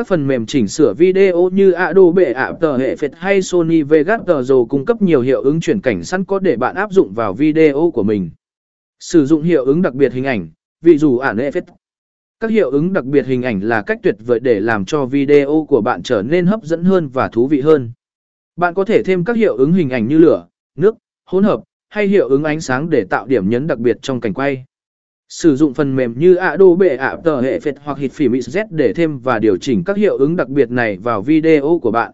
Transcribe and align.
Các 0.00 0.06
phần 0.06 0.26
mềm 0.26 0.46
chỉnh 0.46 0.68
sửa 0.68 0.94
video 0.94 1.48
như 1.52 1.70
Adobe 1.70 2.32
After 2.32 2.78
Effects 2.78 3.14
hay 3.16 3.42
Sony 3.42 3.82
Vegas 3.82 4.20
Pro 4.24 4.64
cung 4.68 4.84
cấp 4.84 5.02
nhiều 5.02 5.20
hiệu 5.20 5.42
ứng 5.42 5.60
chuyển 5.60 5.80
cảnh 5.80 6.04
sẵn 6.04 6.24
có 6.24 6.38
để 6.38 6.56
bạn 6.56 6.74
áp 6.74 6.92
dụng 6.92 7.12
vào 7.12 7.32
video 7.32 7.90
của 7.94 8.02
mình. 8.02 8.30
Sử 8.98 9.26
dụng 9.26 9.42
hiệu 9.42 9.64
ứng 9.64 9.82
đặc 9.82 9.94
biệt 9.94 10.12
hình 10.12 10.24
ảnh, 10.24 10.50
ví 10.80 10.98
dụ 10.98 11.18
ản 11.18 11.36
effect. 11.36 11.62
Các 12.40 12.50
hiệu 12.50 12.70
ứng 12.70 12.92
đặc 12.92 13.04
biệt 13.04 13.26
hình 13.26 13.42
ảnh 13.42 13.60
là 13.60 13.82
cách 13.82 13.98
tuyệt 14.02 14.14
vời 14.26 14.40
để 14.40 14.60
làm 14.60 14.84
cho 14.84 15.04
video 15.04 15.66
của 15.68 15.80
bạn 15.80 16.02
trở 16.02 16.22
nên 16.22 16.46
hấp 16.46 16.62
dẫn 16.62 16.84
hơn 16.84 17.08
và 17.08 17.28
thú 17.28 17.46
vị 17.46 17.60
hơn. 17.60 17.92
Bạn 18.56 18.74
có 18.74 18.84
thể 18.84 19.02
thêm 19.02 19.24
các 19.24 19.36
hiệu 19.36 19.56
ứng 19.56 19.72
hình 19.72 19.90
ảnh 19.90 20.06
như 20.06 20.18
lửa, 20.18 20.46
nước, 20.78 20.96
hỗn 21.26 21.44
hợp, 21.44 21.62
hay 21.88 22.06
hiệu 22.06 22.28
ứng 22.28 22.44
ánh 22.44 22.60
sáng 22.60 22.90
để 22.90 23.04
tạo 23.10 23.26
điểm 23.26 23.50
nhấn 23.50 23.66
đặc 23.66 23.78
biệt 23.78 23.96
trong 24.02 24.20
cảnh 24.20 24.34
quay. 24.34 24.64
Sử 25.34 25.56
dụng 25.56 25.74
phần 25.74 25.96
mềm 25.96 26.18
như 26.18 26.34
Adobe 26.34 26.96
After 26.96 27.42
Effects 27.42 27.80
hoặc 27.84 27.98
Hitfilm 27.98 28.38
Z 28.38 28.64
để 28.70 28.92
thêm 28.92 29.18
và 29.18 29.38
điều 29.38 29.56
chỉnh 29.56 29.84
các 29.84 29.96
hiệu 29.96 30.16
ứng 30.16 30.36
đặc 30.36 30.48
biệt 30.48 30.70
này 30.70 30.98
vào 31.02 31.22
video 31.22 31.78
của 31.82 31.90
bạn. 31.90 32.12